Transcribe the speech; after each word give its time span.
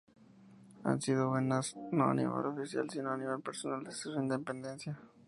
Han 0.83 0.99
sido 0.99 1.29
buenas 1.29 1.75
no 1.91 2.05
a 2.05 2.13
nivel 2.15 2.47
oficial, 2.47 2.89
sino 2.89 3.11
a 3.11 3.17
nivel 3.17 3.39
personal 3.39 3.83
desde 3.83 3.99
su 3.99 4.13
independencia. 4.13 4.99